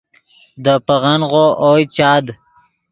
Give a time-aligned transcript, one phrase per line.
[0.63, 2.25] دے پیغنغو اوئے چاد